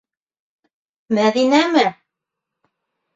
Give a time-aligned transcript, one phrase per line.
[1.17, 1.83] Мәҙинәме?